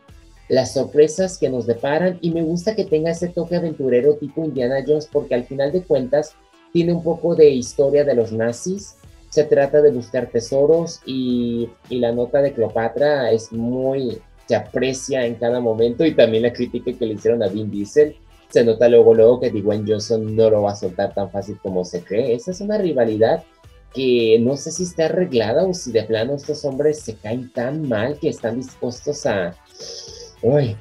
las 0.47 0.73
sorpresas 0.73 1.37
que 1.37 1.49
nos 1.49 1.67
deparan 1.67 2.19
y 2.21 2.31
me 2.31 2.41
gusta 2.41 2.73
que 2.73 2.85
tenga 2.85 3.11
ese 3.11 3.27
toque 3.27 3.57
aventurero 3.57 4.15
tipo 4.15 4.45
Indiana 4.45 4.77
Jones 4.87 5.09
porque 5.11 5.35
al 5.35 5.43
final 5.43 5.73
de 5.73 5.83
cuentas 5.83 6.35
tiene 6.71 6.93
un 6.93 7.03
poco 7.03 7.35
de 7.35 7.49
historia 7.49 8.05
de 8.05 8.15
los 8.15 8.31
nazis. 8.31 8.95
Se 9.29 9.43
trata 9.43 9.81
de 9.81 9.91
buscar 9.91 10.27
tesoros 10.27 11.01
y, 11.05 11.69
y 11.89 11.99
la 11.99 12.13
nota 12.13 12.41
de 12.41 12.53
Cleopatra 12.53 13.31
es 13.31 13.51
muy 13.51 14.21
se 14.47 14.55
aprecia 14.55 15.25
en 15.25 15.35
cada 15.35 15.59
momento 15.59 16.05
y 16.05 16.13
también 16.13 16.43
la 16.43 16.53
crítica 16.53 16.93
que 16.93 17.05
le 17.05 17.15
hicieron 17.15 17.43
a 17.43 17.47
Vin 17.47 17.69
Diesel. 17.69 18.15
Se 18.49 18.63
nota 18.63 18.87
luego, 18.87 19.13
luego 19.13 19.41
que 19.41 19.49
Dwayne 19.49 19.85
Johnson 19.85 20.33
no 20.33 20.49
lo 20.49 20.61
va 20.61 20.71
a 20.71 20.75
soltar 20.75 21.13
tan 21.13 21.29
fácil 21.29 21.57
como 21.61 21.83
se 21.83 22.03
cree. 22.03 22.35
Esa 22.35 22.51
es 22.51 22.61
una 22.61 22.77
rivalidad 22.77 23.43
que 23.93 24.37
no 24.39 24.57
sé 24.57 24.71
si 24.71 24.83
está 24.83 25.05
arreglada 25.05 25.65
o 25.65 25.73
si 25.73 25.91
de 25.91 26.03
plano 26.03 26.35
estos 26.35 26.65
hombres 26.65 26.99
se 26.99 27.15
caen 27.15 27.51
tan 27.51 27.87
mal 27.87 28.19
que 28.19 28.29
están 28.29 28.57
dispuestos 28.57 29.25
a, 29.25 29.55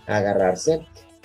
agarrarse. 0.07 0.81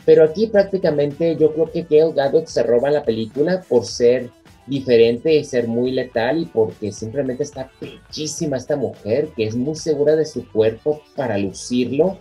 Pero 0.06 0.24
aquí 0.24 0.48
prácticamente 0.48 1.36
yo 1.36 1.54
creo 1.54 1.72
que 1.72 1.84
Gail 1.84 2.14
Gadot 2.14 2.48
se 2.48 2.64
roba 2.64 2.90
la 2.90 3.04
película 3.04 3.62
por 3.68 3.86
ser 3.86 4.30
diferente 4.66 5.36
y 5.36 5.44
ser 5.44 5.68
muy 5.68 5.92
letal 5.92 6.40
y 6.40 6.46
porque 6.46 6.92
simplemente 6.92 7.44
está 7.44 7.70
bellísima 7.82 8.58
esta 8.58 8.76
mujer 8.76 9.30
que 9.36 9.46
es 9.46 9.56
muy 9.56 9.76
segura 9.76 10.16
de 10.16 10.26
su 10.26 10.48
cuerpo 10.52 11.02
para 11.16 11.38
lucirlo 11.38 12.20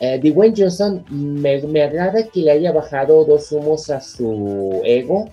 eh, 0.00 0.18
Dwayne 0.18 0.54
Johnson 0.56 1.04
me, 1.10 1.60
me, 1.60 1.82
agrada 1.82 2.26
que 2.28 2.40
le 2.40 2.52
haya 2.52 2.72
bajado 2.72 3.22
dos 3.26 3.52
humos 3.52 3.90
a 3.90 4.00
su 4.00 4.80
ego 4.84 5.28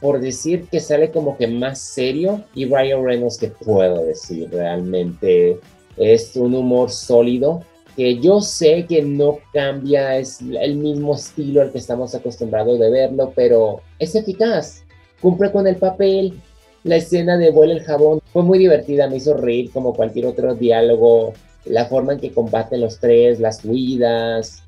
por 0.00 0.20
decir 0.20 0.68
que 0.70 0.80
sale 0.80 1.10
como 1.10 1.36
que 1.36 1.46
más 1.46 1.78
serio 1.78 2.44
y 2.54 2.66
Ryan 2.66 3.04
Reynolds 3.04 3.38
que 3.38 3.48
puedo 3.48 4.04
decir 4.04 4.48
realmente 4.50 5.58
es 5.96 6.36
un 6.36 6.54
humor 6.54 6.90
sólido 6.90 7.62
que 7.98 8.20
yo 8.20 8.40
sé 8.40 8.86
que 8.88 9.02
no 9.02 9.40
cambia, 9.52 10.18
es 10.18 10.40
el 10.40 10.76
mismo 10.76 11.16
estilo 11.16 11.62
al 11.62 11.72
que 11.72 11.78
estamos 11.78 12.14
acostumbrados 12.14 12.78
de 12.78 12.90
verlo, 12.90 13.32
pero 13.34 13.80
es 13.98 14.14
eficaz, 14.14 14.84
cumple 15.20 15.50
con 15.50 15.66
el 15.66 15.74
papel. 15.74 16.40
La 16.84 16.94
escena 16.94 17.36
de 17.36 17.50
vuelo 17.50 17.72
el 17.72 17.82
jabón 17.82 18.20
fue 18.32 18.44
muy 18.44 18.60
divertida, 18.60 19.08
me 19.08 19.16
hizo 19.16 19.36
reír 19.36 19.72
como 19.72 19.94
cualquier 19.94 20.26
otro 20.26 20.54
diálogo 20.54 21.32
la 21.64 21.86
forma 21.86 22.12
en 22.12 22.20
que 22.20 22.30
combaten 22.30 22.82
los 22.82 23.00
tres, 23.00 23.40
las 23.40 23.64
huidas, 23.64 24.62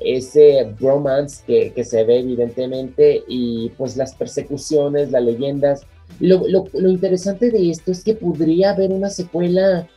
ese 0.00 0.74
bromance 0.78 1.42
que, 1.46 1.72
que, 1.72 1.84
se 1.84 2.04
ve 2.04 2.20
evidentemente 2.20 3.22
y 3.28 3.70
pues 3.70 3.96
las 3.96 4.14
persecuciones, 4.14 5.10
las 5.10 5.22
leyendas. 5.22 5.82
Lo, 6.20 6.46
lo, 6.48 6.66
lo, 6.72 6.90
interesante 6.90 7.50
de 7.50 7.70
esto 7.70 7.90
es 7.90 8.04
que 8.04 8.14
podría 8.14 8.70
haber 8.70 8.90
una 8.92 9.10
secuela 9.10 9.88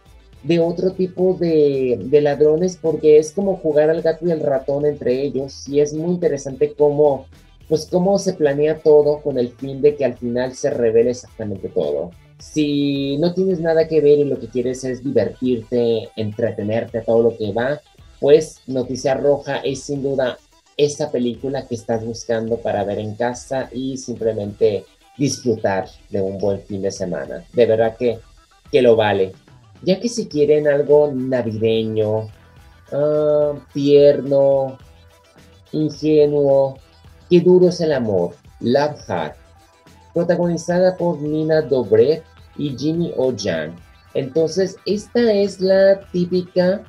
de 0.44 0.60
otro 0.60 0.92
tipo 0.92 1.36
de, 1.40 2.00
de, 2.06 2.22
ladrones 2.22 2.78
porque 2.82 3.18
es 3.18 3.32
como 3.32 3.58
jugar 3.58 3.90
al 3.90 4.02
gato 4.02 4.26
y 4.28 4.32
al 4.32 4.40
ratón 4.40 4.86
entre 4.86 5.22
ellos 5.22 5.68
y 5.68 5.80
es 5.80 5.94
muy 5.94 6.12
interesante 6.12 6.74
cómo 6.78 7.26
pues 7.68 7.88
cómo 7.92 8.18
se 8.18 8.34
planea 8.34 8.80
todo 8.80 9.22
con 9.22 9.38
el 9.38 9.50
fin 9.50 9.82
de 9.82 9.96
que 9.96 10.06
al 10.06 10.16
final 10.16 10.54
se 10.54 10.70
revele 10.70 11.12
exactamente 11.12 11.70
todo. 11.70 12.12
Si 12.40 13.18
no 13.18 13.34
tienes 13.34 13.60
nada 13.60 13.88
que 13.88 14.00
ver 14.00 14.20
y 14.20 14.24
lo 14.24 14.40
que 14.40 14.48
quieres 14.48 14.84
es 14.84 15.04
divertirte, 15.04 16.10
entretenerte, 16.16 17.02
todo 17.02 17.24
lo 17.24 17.38
que 17.38 17.52
va, 17.52 17.82
pues 18.20 18.62
Noticia 18.68 19.14
Roja 19.14 19.58
es 19.58 19.84
sin 19.84 20.04
duda 20.04 20.38
esa 20.76 21.12
película 21.12 21.68
que 21.68 21.76
estás 21.76 22.06
buscando 22.06 22.58
para 22.58 22.84
ver 22.84 23.00
en 23.00 23.16
casa 23.16 23.70
y 23.72 23.98
simplemente 23.98 24.86
disfrutar 25.18 25.88
de 26.10 26.22
un 26.22 26.38
buen 26.38 26.62
fin 26.62 26.82
de 26.82 26.92
semana. 26.92 27.44
De 27.54 27.66
verdad 27.66 27.98
que, 27.98 28.20
que 28.72 28.82
lo 28.82 28.96
vale. 28.96 29.34
Ya 29.82 30.00
que 30.00 30.10
si 30.10 30.28
quieren 30.28 30.68
algo 30.68 31.12
navideño, 31.12 32.28
ah, 32.92 33.54
tierno, 33.74 34.78
ingenuo, 35.72 36.78
qué 37.30 37.42
duro 37.42 37.70
es 37.70 37.82
el 37.82 37.94
amor, 37.94 38.36
Love 38.60 39.00
Heart 39.08 39.48
protagonizada 40.18 40.98
por 40.98 41.22
Nina 41.22 41.62
Dobrev 41.62 42.24
y 42.58 42.76
Jimmy 42.76 43.14
O'Jan. 43.18 43.76
Entonces, 44.16 44.76
esta 44.88 45.32
es 45.32 45.62
la 45.62 46.02
típica 46.12 46.82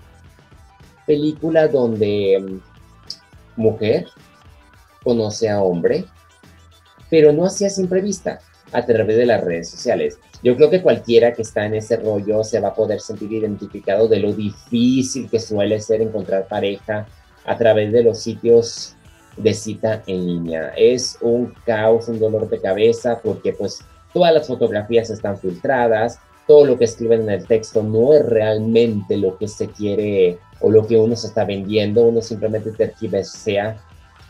película 1.09 1.67
donde 1.67 2.39
mm, 2.39 3.61
mujer 3.61 4.07
conoce 5.03 5.49
a 5.49 5.63
hombre, 5.63 6.05
pero 7.11 7.33
no 7.33 7.47
hacía 7.47 7.71
siempre 7.71 8.03
vista 8.03 8.41
a 8.73 8.85
través 8.85 9.17
de 9.17 9.27
las 9.27 9.43
redes 9.43 9.71
sociales. 9.71 10.19
Yo 10.43 10.55
creo 10.55 10.69
que 10.69 10.83
cualquiera 10.83 11.33
que 11.33 11.43
está 11.43 11.65
en 11.65 11.75
ese 11.75 11.97
rollo 11.97 12.45
se 12.45 12.61
va 12.61 12.69
a 12.69 12.75
poder 12.75 13.01
sentir 13.01 13.33
identificado 13.33 14.07
de 14.07 14.21
lo 14.21 14.33
difícil 14.35 15.29
que 15.31 15.41
suele 15.41 15.81
ser 15.81 16.03
encontrar 16.03 16.47
pareja 16.47 17.07
a 17.47 17.57
través 17.57 17.91
de 17.91 18.05
los 18.05 18.19
sitios 18.19 18.95
de 19.39 19.55
cita 19.55 20.03
en 20.07 20.27
línea. 20.27 20.75
Es 20.77 21.17
un 21.23 21.55
caos, 21.65 22.09
un 22.09 22.19
dolor 22.19 22.49
de 22.51 22.61
cabeza 22.61 23.19
porque 23.25 23.55
pues 23.55 23.81
todas 24.13 24.35
las 24.35 24.47
fotografías 24.47 25.09
están 25.09 25.39
filtradas, 25.39 26.21
todo 26.47 26.67
lo 26.67 26.79
que 26.79 26.85
escriben 26.85 27.23
en 27.23 27.31
el 27.31 27.47
texto 27.47 27.83
no 27.83 28.13
es 28.13 28.25
realmente 28.27 29.17
lo 29.17 29.39
que 29.39 29.49
se 29.49 29.69
quiere 29.69 30.39
o 30.61 30.71
lo 30.71 30.87
que 30.87 30.97
uno 30.97 31.17
se 31.17 31.29
está 31.29 31.45
vendiendo, 31.45 32.05
uno 32.05 32.21
simplemente 32.21 32.73
tergiversea 32.73 33.81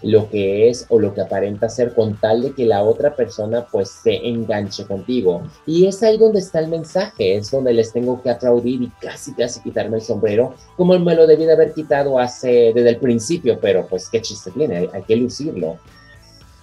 lo 0.03 0.29
que 0.31 0.69
es 0.69 0.87
o 0.89 0.99
lo 0.99 1.13
que 1.15 1.21
aparenta 1.21 1.69
ser 1.69 1.95
con 1.95 2.17
tal 2.17 2.43
de 2.43 2.53
que 2.53 2.65
la 2.65 2.83
otra 2.83 3.15
persona 3.15 3.67
pues 3.71 3.91
se 3.91 4.15
enganche 4.29 4.87
contigo. 4.87 5.43
Y 5.67 5.87
es 5.87 6.03
ahí 6.03 6.17
donde 6.19 6.39
está 6.39 6.61
el 6.61 6.69
mensaje, 6.69 7.37
es 7.37 7.51
donde 7.51 7.73
les 7.73 7.93
tengo 7.93 8.23
que 8.23 8.31
aplaudir 8.31 8.83
y 8.83 8.91
casi 9.01 9.35
casi 9.35 9.61
quitarme 9.61 9.97
el 9.97 10.03
sombrero, 10.03 10.55
como 10.77 10.99
me 10.99 11.15
lo 11.15 11.27
debí 11.27 11.45
de 11.45 11.53
haber 11.53 11.73
quitado 11.73 12.19
hace 12.19 12.73
desde 12.75 12.91
el 12.91 12.99
principio, 12.99 13.59
pero 13.61 13.87
pues 13.87 14.09
qué 14.09 14.23
chiste 14.23 14.51
tiene, 14.53 14.89
hay, 14.93 15.03
que 15.03 15.17
lucirlo. 15.17 15.79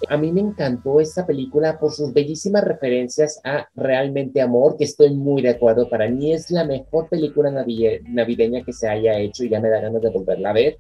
A 0.10 0.18
mí 0.18 0.32
me 0.32 0.42
encantó 0.42 1.00
esta 1.00 1.26
película 1.26 1.80
por 1.80 1.92
sus 1.92 2.14
bellísimas 2.14 2.64
referencias 2.64 3.40
a 3.44 3.68
Realmente 3.76 4.42
Amor, 4.42 4.78
que 4.78 4.84
estoy 4.84 5.14
muy 5.14 5.42
de 5.42 5.50
acuerdo. 5.50 5.90
Para 5.90 6.10
mí 6.10 6.34
es 6.34 6.52
la 6.52 6.64
mejor 6.66 7.10
película 7.10 7.50
navideña 7.52 8.64
que 8.64 8.74
se 8.74 8.88
haya 8.88 9.18
hecho 9.20 9.44
y 9.44 9.50
ya 9.50 9.60
me 9.60 9.70
da 9.70 9.82
ganas 9.82 10.02
de 10.02 10.10
volverla 10.10 10.50
a 10.50 10.54
ver 10.54 10.78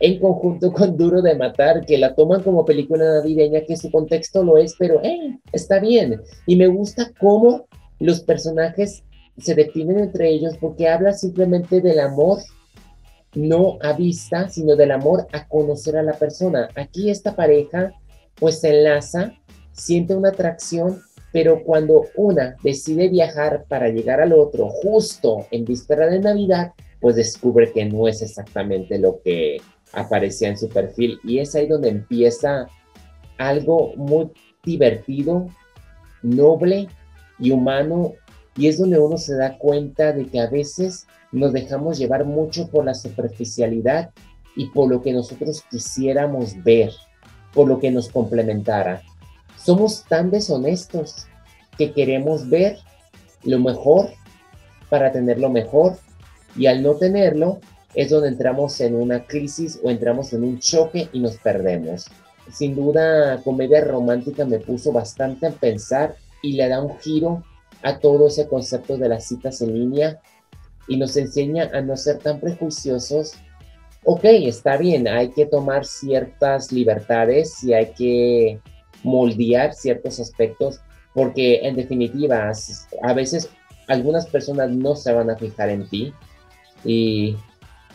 en 0.00 0.20
conjunto 0.20 0.72
con 0.72 0.96
Duro 0.96 1.22
de 1.22 1.34
Matar, 1.34 1.84
que 1.84 1.98
la 1.98 2.14
toman 2.14 2.42
como 2.42 2.64
película 2.64 3.04
navideña, 3.04 3.62
que 3.62 3.76
su 3.76 3.90
contexto 3.90 4.42
lo 4.42 4.58
es, 4.58 4.74
pero 4.78 5.02
eh, 5.02 5.38
está 5.52 5.78
bien. 5.78 6.20
Y 6.46 6.56
me 6.56 6.66
gusta 6.66 7.10
cómo 7.18 7.66
los 7.98 8.20
personajes 8.20 9.02
se 9.38 9.54
definen 9.54 9.98
entre 9.98 10.28
ellos 10.28 10.56
porque 10.60 10.88
habla 10.88 11.12
simplemente 11.12 11.80
del 11.80 12.00
amor 12.00 12.38
no 13.34 13.78
a 13.82 13.92
vista, 13.92 14.48
sino 14.48 14.74
del 14.74 14.90
amor 14.90 15.26
a 15.32 15.46
conocer 15.46 15.96
a 15.96 16.02
la 16.02 16.14
persona. 16.14 16.68
Aquí 16.74 17.10
esta 17.10 17.36
pareja 17.36 17.92
pues 18.38 18.60
se 18.60 18.78
enlaza, 18.78 19.32
siente 19.72 20.14
una 20.14 20.30
atracción, 20.30 21.00
pero 21.32 21.62
cuando 21.62 22.06
una 22.16 22.56
decide 22.62 23.08
viajar 23.08 23.64
para 23.68 23.88
llegar 23.88 24.20
al 24.20 24.32
otro 24.32 24.68
justo 24.68 25.46
en 25.50 25.64
víspera 25.64 26.06
de 26.06 26.20
Navidad, 26.20 26.72
pues 27.00 27.16
descubre 27.16 27.70
que 27.72 27.84
no 27.84 28.08
es 28.08 28.22
exactamente 28.22 28.98
lo 28.98 29.20
que 29.22 29.60
aparecía 29.92 30.48
en 30.48 30.58
su 30.58 30.68
perfil. 30.68 31.18
Y 31.24 31.38
es 31.38 31.54
ahí 31.54 31.66
donde 31.66 31.90
empieza 31.90 32.68
algo 33.36 33.94
muy 33.96 34.30
divertido, 34.64 35.46
noble 36.22 36.88
y 37.38 37.50
humano 37.50 38.14
y 38.58 38.66
es 38.66 38.78
donde 38.78 38.98
uno 38.98 39.16
se 39.16 39.36
da 39.36 39.56
cuenta 39.56 40.12
de 40.12 40.26
que 40.26 40.40
a 40.40 40.50
veces 40.50 41.06
nos 41.30 41.52
dejamos 41.52 41.96
llevar 41.96 42.24
mucho 42.24 42.68
por 42.68 42.84
la 42.84 42.94
superficialidad 42.94 44.10
y 44.56 44.66
por 44.70 44.90
lo 44.90 45.00
que 45.00 45.12
nosotros 45.12 45.62
quisiéramos 45.70 46.60
ver, 46.64 46.90
por 47.58 47.66
lo 47.66 47.80
que 47.80 47.90
nos 47.90 48.08
complementara. 48.08 49.02
Somos 49.56 50.04
tan 50.04 50.30
deshonestos 50.30 51.26
que 51.76 51.90
queremos 51.92 52.48
ver 52.48 52.78
lo 53.42 53.58
mejor 53.58 54.10
para 54.88 55.10
tener 55.10 55.40
lo 55.40 55.50
mejor 55.50 55.98
y 56.56 56.66
al 56.66 56.84
no 56.84 56.94
tenerlo 56.94 57.58
es 57.96 58.10
donde 58.10 58.28
entramos 58.28 58.80
en 58.80 58.94
una 58.94 59.26
crisis 59.26 59.80
o 59.82 59.90
entramos 59.90 60.32
en 60.32 60.44
un 60.44 60.60
choque 60.60 61.08
y 61.12 61.18
nos 61.18 61.36
perdemos. 61.38 62.06
Sin 62.52 62.76
duda, 62.76 63.42
comedia 63.42 63.80
romántica 63.80 64.44
me 64.44 64.60
puso 64.60 64.92
bastante 64.92 65.48
a 65.48 65.50
pensar 65.50 66.14
y 66.44 66.52
le 66.52 66.68
da 66.68 66.80
un 66.80 66.96
giro 67.00 67.42
a 67.82 67.98
todo 67.98 68.28
ese 68.28 68.46
concepto 68.46 68.96
de 68.96 69.08
las 69.08 69.26
citas 69.26 69.60
en 69.62 69.74
línea 69.74 70.20
y 70.86 70.96
nos 70.96 71.16
enseña 71.16 71.68
a 71.74 71.80
no 71.80 71.96
ser 71.96 72.18
tan 72.18 72.38
prejuiciosos. 72.38 73.32
Ok, 74.04 74.24
está 74.24 74.76
bien, 74.76 75.08
hay 75.08 75.30
que 75.30 75.46
tomar 75.46 75.84
ciertas 75.84 76.72
libertades 76.72 77.62
y 77.64 77.74
hay 77.74 77.92
que 77.92 78.60
moldear 79.02 79.74
ciertos 79.74 80.18
aspectos 80.18 80.80
porque 81.14 81.60
en 81.66 81.76
definitiva 81.76 82.50
a 83.02 83.12
veces 83.12 83.50
algunas 83.86 84.26
personas 84.26 84.70
no 84.70 84.94
se 84.94 85.12
van 85.12 85.30
a 85.30 85.36
fijar 85.36 85.70
en 85.70 85.88
ti 85.88 86.12
y, 86.84 87.36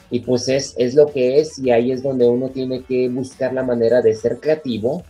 y 0.09 0.19
pues 0.19 0.49
es, 0.49 0.75
es 0.77 0.93
lo 0.95 1.07
que 1.07 1.39
es 1.39 1.57
y 1.57 1.71
ahí 1.71 1.91
es 1.91 2.03
donde 2.03 2.27
uno 2.27 2.49
tiene 2.49 2.83
que 2.83 3.09
buscar 3.09 3.53
la 3.53 3.63
manera 3.63 4.01
de 4.01 4.13
ser 4.13 4.39
creativo. 4.39 5.03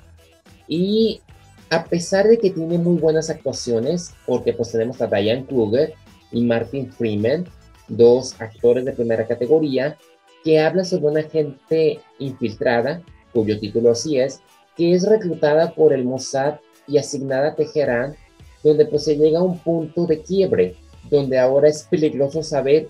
Y 0.68 1.22
a 1.70 1.86
pesar 1.86 2.28
de 2.28 2.38
que 2.38 2.52
tiene 2.52 2.78
muy 2.78 3.00
buenas 3.00 3.30
actuaciones, 3.30 4.14
porque 4.26 4.54
pues 4.54 4.72
tenemos 4.72 5.02
a 5.02 5.08
Diane 5.08 5.46
Kruger 5.46 5.94
y 6.32 6.42
Martin 6.42 6.92
Freeman, 6.92 7.46
dos 7.88 8.40
actores 8.40 8.86
de 8.86 8.94
primera 8.94 9.26
categoría, 9.26 9.98
que 10.44 10.60
hablan 10.60 10.86
sobre 10.86 11.08
una 11.08 11.24
gente 11.24 12.00
infiltrada, 12.20 13.02
cuyo 13.32 13.60
título 13.60 13.92
así 13.92 14.20
es, 14.20 14.42
que 14.76 14.94
es 14.94 15.08
reclutada 15.08 15.74
por 15.74 15.94
el 15.94 16.04
Mossad 16.04 16.56
y 16.88 16.98
asignada 16.98 17.50
a 17.50 17.56
Teherán, 17.56 18.16
donde 18.64 18.86
pues 18.86 19.06
se 19.06 19.16
llega 19.16 19.40
a 19.40 19.44
un 19.44 19.60
punto 19.60 20.06
de 20.06 20.22
quiebre, 20.22 20.76
donde 21.10 21.40
ahora 21.40 21.70
es 21.70 21.84
peligroso 21.84 22.44
saber 22.44 22.88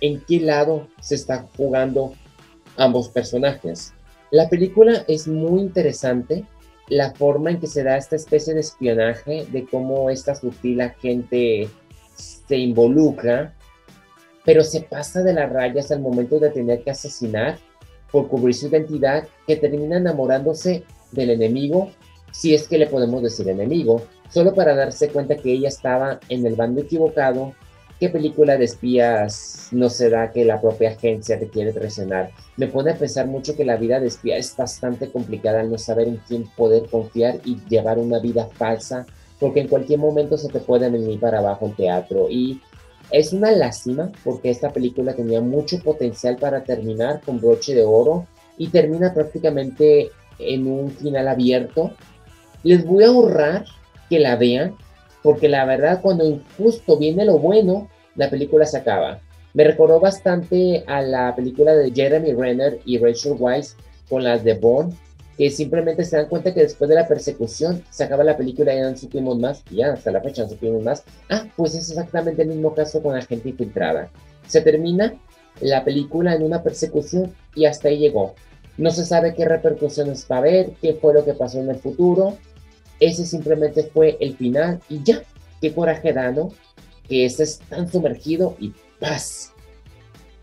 en 0.00 0.20
qué 0.26 0.40
lado 0.40 0.88
se 1.00 1.14
está 1.14 1.46
jugando 1.56 2.12
ambos 2.76 3.08
personajes. 3.08 3.92
La 4.30 4.48
película 4.48 5.04
es 5.08 5.28
muy 5.28 5.60
interesante, 5.60 6.44
la 6.88 7.14
forma 7.14 7.50
en 7.50 7.60
que 7.60 7.66
se 7.66 7.82
da 7.82 7.96
esta 7.96 8.16
especie 8.16 8.54
de 8.54 8.60
espionaje, 8.60 9.46
de 9.50 9.64
cómo 9.66 10.10
esta 10.10 10.34
sutil 10.34 10.80
agente 10.80 11.68
se 12.16 12.56
involucra, 12.56 13.54
pero 14.44 14.62
se 14.62 14.82
pasa 14.82 15.22
de 15.22 15.32
las 15.32 15.50
rayas 15.50 15.90
al 15.90 16.00
momento 16.00 16.38
de 16.38 16.50
tener 16.50 16.82
que 16.82 16.90
asesinar 16.90 17.58
por 18.10 18.28
cubrir 18.28 18.54
su 18.54 18.68
identidad, 18.68 19.26
que 19.46 19.56
termina 19.56 19.96
enamorándose 19.96 20.84
del 21.12 21.30
enemigo, 21.30 21.90
si 22.32 22.54
es 22.54 22.68
que 22.68 22.78
le 22.78 22.86
podemos 22.86 23.22
decir 23.22 23.48
enemigo, 23.48 24.02
solo 24.30 24.54
para 24.54 24.74
darse 24.74 25.08
cuenta 25.08 25.36
que 25.36 25.52
ella 25.52 25.68
estaba 25.68 26.20
en 26.28 26.46
el 26.46 26.54
bando 26.54 26.80
equivocado 26.80 27.54
¿Qué 28.00 28.08
película 28.08 28.56
de 28.56 28.64
espías 28.64 29.68
no 29.70 29.88
se 29.88 30.10
da 30.10 30.32
que 30.32 30.44
la 30.44 30.60
propia 30.60 30.90
agencia 30.90 31.38
te 31.38 31.48
quiere 31.48 31.72
traicionar? 31.72 32.30
Me 32.56 32.66
pone 32.66 32.90
a 32.90 32.98
pensar 32.98 33.28
mucho 33.28 33.54
que 33.56 33.64
la 33.64 33.76
vida 33.76 34.00
de 34.00 34.08
espía 34.08 34.36
es 34.36 34.56
bastante 34.56 35.10
complicada 35.10 35.60
al 35.60 35.70
no 35.70 35.78
saber 35.78 36.08
en 36.08 36.16
quién 36.26 36.44
poder 36.56 36.88
confiar 36.90 37.40
y 37.44 37.56
llevar 37.68 37.98
una 37.98 38.18
vida 38.18 38.48
falsa, 38.52 39.06
porque 39.38 39.60
en 39.60 39.68
cualquier 39.68 40.00
momento 40.00 40.36
se 40.36 40.48
te 40.48 40.58
puede 40.58 40.90
venir 40.90 41.20
para 41.20 41.38
abajo 41.38 41.66
el 41.66 41.76
teatro. 41.76 42.28
Y 42.28 42.60
es 43.10 43.32
una 43.32 43.50
lástima 43.52 44.10
porque 44.22 44.50
esta 44.50 44.72
película 44.72 45.14
tenía 45.14 45.40
mucho 45.40 45.78
potencial 45.80 46.36
para 46.36 46.64
terminar 46.64 47.20
con 47.20 47.40
broche 47.40 47.74
de 47.74 47.84
oro 47.84 48.26
y 48.58 48.68
termina 48.68 49.12
prácticamente 49.12 50.10
en 50.38 50.66
un 50.66 50.90
final 50.90 51.28
abierto. 51.28 51.92
Les 52.62 52.84
voy 52.84 53.04
a 53.04 53.08
ahorrar 53.08 53.64
que 54.08 54.18
la 54.18 54.36
vean 54.36 54.76
porque 55.22 55.48
la 55.48 55.64
verdad 55.64 56.00
cuando 56.02 56.40
justo 56.56 56.98
viene 56.98 57.24
lo 57.24 57.38
bueno, 57.38 57.88
la 58.16 58.30
película 58.30 58.66
se 58.66 58.78
acaba. 58.78 59.20
Me 59.54 59.64
recordó 59.64 60.00
bastante 60.00 60.84
a 60.86 61.00
la 61.00 61.34
película 61.34 61.74
de 61.74 61.92
Jeremy 61.92 62.32
Renner 62.32 62.80
y 62.84 62.98
Rachel 62.98 63.36
Weisz 63.38 63.76
con 64.08 64.24
las 64.24 64.44
de 64.44 64.54
Bond, 64.54 64.94
que 65.36 65.50
simplemente 65.50 66.04
se 66.04 66.16
dan 66.16 66.28
cuenta 66.28 66.54
que 66.54 66.60
después 66.60 66.88
de 66.88 66.94
la 66.94 67.08
persecución 67.08 67.82
se 67.90 68.04
acaba 68.04 68.22
la 68.24 68.36
película 68.36 68.72
y 68.72 68.78
ya 68.78 68.90
no 68.90 68.96
supimos 68.96 69.38
más, 69.38 69.62
y 69.70 69.76
ya 69.76 69.92
hasta 69.92 70.12
la 70.12 70.20
fecha 70.20 70.42
no 70.42 70.50
supimos 70.50 70.82
más. 70.82 71.04
Ah, 71.28 71.46
pues 71.56 71.74
es 71.74 71.90
exactamente 71.90 72.42
el 72.42 72.48
mismo 72.48 72.74
caso 72.74 73.02
con 73.02 73.14
la 73.14 73.22
gente 73.22 73.48
infiltrada. 73.48 74.10
Se 74.46 74.60
termina 74.60 75.14
la 75.60 75.84
película 75.84 76.34
en 76.34 76.42
una 76.42 76.62
persecución 76.62 77.34
y 77.54 77.64
hasta 77.64 77.88
ahí 77.88 77.98
llegó. 77.98 78.34
No 78.76 78.90
se 78.90 79.04
sabe 79.04 79.34
qué 79.34 79.44
repercusiones 79.44 80.26
va 80.30 80.36
a 80.36 80.38
haber, 80.40 80.72
qué 80.82 80.94
fue 80.94 81.14
lo 81.14 81.24
que 81.24 81.34
pasó 81.34 81.60
en 81.60 81.70
el 81.70 81.76
futuro, 81.76 82.36
ese 83.00 83.24
simplemente 83.24 83.84
fue 83.84 84.16
el 84.20 84.36
final 84.36 84.80
y 84.88 85.02
ya, 85.02 85.22
qué 85.60 85.72
coraje 85.72 86.12
da, 86.12 86.30
¿no? 86.30 86.52
Que 87.08 87.24
estés 87.24 87.58
tan 87.68 87.90
sumergido 87.90 88.56
y 88.58 88.72
paz. 89.00 89.53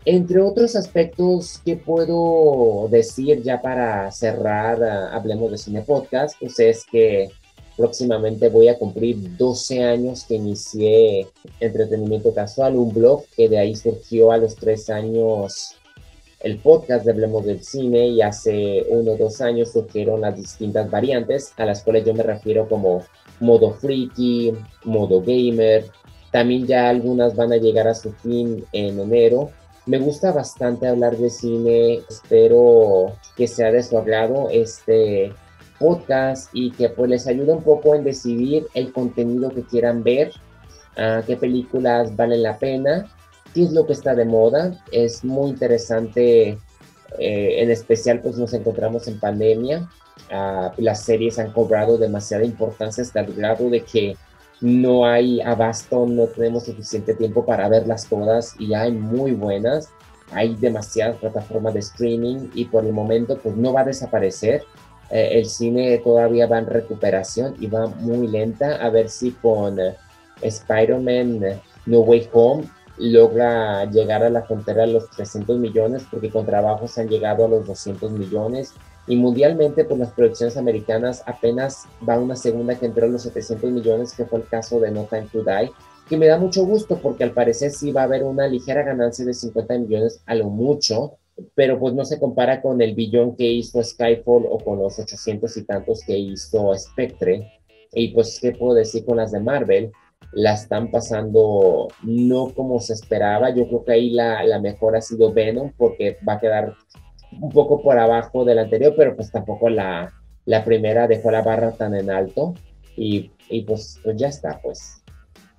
Entre 0.04 0.40
otros 0.40 0.74
aspectos 0.74 1.60
que 1.64 1.76
puedo 1.76 2.88
decir 2.90 3.42
ya 3.42 3.60
para 3.62 4.10
cerrar, 4.10 4.82
ah, 4.82 5.14
hablemos 5.14 5.50
de 5.52 5.58
cine 5.58 5.82
podcast, 5.82 6.36
pues 6.40 6.58
es 6.58 6.84
que 6.90 7.30
próximamente 7.76 8.48
voy 8.48 8.68
a 8.68 8.78
cumplir 8.78 9.36
12 9.36 9.84
años 9.84 10.24
que 10.24 10.34
inicié 10.34 11.28
entretenimiento 11.60 12.34
casual, 12.34 12.76
un 12.76 12.92
blog 12.92 13.24
que 13.36 13.48
de 13.48 13.58
ahí 13.58 13.76
surgió 13.76 14.32
a 14.32 14.38
los 14.38 14.56
3 14.56 14.90
años 14.90 15.76
el 16.40 16.58
podcast 16.58 17.04
de 17.04 17.12
Hablemos 17.12 17.46
del 17.46 17.62
Cine 17.62 18.08
y 18.08 18.20
hace 18.20 18.84
uno 18.88 19.12
o 19.12 19.16
dos 19.16 19.40
años 19.40 19.70
surgieron 19.70 20.20
las 20.20 20.36
distintas 20.36 20.90
variantes 20.90 21.52
a 21.56 21.64
las 21.64 21.84
cuales 21.84 22.04
yo 22.04 22.14
me 22.14 22.24
refiero 22.24 22.68
como 22.68 23.04
modo 23.38 23.72
freaky, 23.74 24.52
modo 24.84 25.22
gamer. 25.22 25.86
También 26.32 26.66
ya 26.66 26.88
algunas 26.88 27.36
van 27.36 27.52
a 27.52 27.58
llegar 27.58 27.86
a 27.86 27.94
su 27.94 28.12
fin 28.12 28.64
en 28.72 28.98
enero. 28.98 29.50
Me 29.86 29.98
gusta 29.98 30.32
bastante 30.32 30.86
hablar 30.86 31.16
de 31.16 31.30
cine. 31.30 32.02
Espero 32.08 33.16
que 33.36 33.48
sea 33.48 33.72
de 33.72 33.82
su 33.82 33.98
agrado 33.98 34.48
este 34.50 35.32
podcast 35.78 36.48
y 36.52 36.70
que 36.70 36.88
pues 36.88 37.10
les 37.10 37.26
ayude 37.26 37.52
un 37.52 37.62
poco 37.62 37.94
en 37.94 38.04
decidir 38.04 38.66
el 38.74 38.92
contenido 38.92 39.50
que 39.50 39.62
quieran 39.62 40.04
ver, 40.04 40.32
a 40.96 41.22
qué 41.26 41.36
películas 41.36 42.14
valen 42.14 42.42
la 42.42 42.58
pena 42.58 43.10
qué 43.54 43.64
es 43.64 43.72
lo 43.72 43.86
que 43.86 43.92
está 43.92 44.14
de 44.14 44.24
moda. 44.24 44.82
Es 44.90 45.24
muy 45.24 45.50
interesante, 45.50 46.58
eh, 47.18 47.62
en 47.62 47.70
especial 47.70 48.20
pues 48.20 48.36
nos 48.36 48.52
encontramos 48.54 49.08
en 49.08 49.20
pandemia. 49.20 49.88
Ah, 50.30 50.72
las 50.78 51.04
series 51.04 51.38
han 51.38 51.52
cobrado 51.52 51.98
demasiada 51.98 52.44
importancia 52.44 53.02
hasta 53.02 53.20
el 53.20 53.34
grado 53.34 53.68
de 53.70 53.82
que 53.82 54.16
no 54.62 55.04
hay 55.04 55.40
abasto, 55.40 56.06
no 56.06 56.26
tenemos 56.26 56.64
suficiente 56.64 57.14
tiempo 57.14 57.44
para 57.44 57.68
verlas 57.68 58.06
todas 58.08 58.54
y 58.60 58.74
hay 58.74 58.92
muy 58.92 59.32
buenas. 59.32 59.90
Hay 60.30 60.54
demasiadas 60.54 61.16
plataformas 61.18 61.74
de 61.74 61.80
streaming 61.80 62.48
y 62.54 62.64
por 62.66 62.86
el 62.86 62.92
momento 62.92 63.36
pues 63.38 63.56
no 63.56 63.72
va 63.72 63.80
a 63.80 63.84
desaparecer. 63.84 64.62
Eh, 65.10 65.30
el 65.32 65.46
cine 65.46 65.98
todavía 65.98 66.46
va 66.46 66.58
en 66.58 66.66
recuperación 66.66 67.56
y 67.58 67.66
va 67.66 67.88
muy 67.88 68.28
lenta. 68.28 68.76
A 68.76 68.88
ver 68.88 69.08
si 69.08 69.32
con 69.32 69.80
eh, 69.80 69.96
Spider-Man 70.40 71.40
No 71.86 72.00
Way 72.00 72.28
Home 72.32 72.64
logra 72.98 73.84
llegar 73.86 74.22
a 74.22 74.30
la 74.30 74.42
frontera 74.42 74.82
de 74.82 74.92
los 74.92 75.10
300 75.10 75.58
millones, 75.58 76.04
porque 76.08 76.30
con 76.30 76.46
trabajos 76.46 76.96
han 76.98 77.08
llegado 77.08 77.44
a 77.44 77.48
los 77.48 77.66
200 77.66 78.12
millones. 78.12 78.74
Y 79.06 79.16
mundialmente, 79.16 79.84
pues 79.84 79.98
las 79.98 80.12
producciones 80.12 80.56
americanas 80.56 81.22
apenas 81.26 81.86
va 82.08 82.18
una 82.18 82.36
segunda 82.36 82.78
que 82.78 82.86
entró 82.86 83.06
a 83.06 83.08
los 83.08 83.22
700 83.22 83.70
millones, 83.70 84.14
que 84.14 84.24
fue 84.24 84.40
el 84.40 84.46
caso 84.46 84.78
de 84.78 84.90
No 84.90 85.04
Time 85.04 85.28
to 85.32 85.42
Die, 85.42 85.72
que 86.08 86.16
me 86.16 86.26
da 86.26 86.38
mucho 86.38 86.64
gusto 86.64 86.98
porque 86.98 87.24
al 87.24 87.32
parecer 87.32 87.70
sí 87.70 87.90
va 87.90 88.02
a 88.02 88.04
haber 88.04 88.22
una 88.22 88.46
ligera 88.46 88.82
ganancia 88.82 89.24
de 89.24 89.34
50 89.34 89.78
millones 89.78 90.22
a 90.26 90.34
lo 90.34 90.50
mucho, 90.50 91.18
pero 91.54 91.78
pues 91.80 91.94
no 91.94 92.04
se 92.04 92.20
compara 92.20 92.62
con 92.62 92.80
el 92.80 92.94
billón 92.94 93.34
que 93.34 93.44
hizo 93.44 93.82
Skyfall 93.82 94.44
o 94.48 94.58
con 94.58 94.78
los 94.78 94.98
800 94.98 95.56
y 95.56 95.64
tantos 95.64 96.02
que 96.06 96.16
hizo 96.16 96.72
Spectre. 96.76 97.50
Y 97.94 98.14
pues, 98.14 98.38
¿qué 98.40 98.52
puedo 98.52 98.74
decir 98.74 99.04
con 99.04 99.16
las 99.16 99.32
de 99.32 99.40
Marvel? 99.40 99.92
la 100.32 100.54
están 100.54 100.90
pasando 100.90 101.88
no 102.02 102.52
como 102.54 102.80
se 102.80 102.94
esperaba. 102.94 103.50
Yo 103.54 103.66
creo 103.68 103.84
que 103.84 103.92
ahí 103.92 104.10
la, 104.10 104.42
la 104.44 104.60
mejor 104.60 104.96
ha 104.96 105.02
sido 105.02 105.32
Venom 105.32 105.72
porque 105.76 106.16
va 106.26 106.34
a 106.34 106.40
quedar 106.40 106.74
un 107.40 107.50
poco 107.50 107.82
por 107.82 107.98
abajo 107.98 108.44
del 108.44 108.58
anterior, 108.58 108.94
pero 108.96 109.16
pues 109.16 109.30
tampoco 109.30 109.68
la, 109.68 110.12
la 110.44 110.64
primera 110.64 111.06
dejó 111.06 111.30
la 111.30 111.42
barra 111.42 111.72
tan 111.72 111.94
en 111.94 112.10
alto 112.10 112.54
y, 112.96 113.30
y 113.48 113.62
pues, 113.62 113.98
pues 114.02 114.16
ya 114.16 114.28
está, 114.28 114.60
pues. 114.62 115.02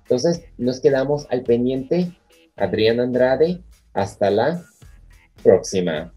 Entonces 0.02 0.44
nos 0.58 0.80
quedamos 0.80 1.26
al 1.30 1.42
pendiente. 1.42 2.12
Adrián 2.56 3.00
Andrade, 3.00 3.62
hasta 3.94 4.30
la 4.30 4.62
próxima. 5.42 6.12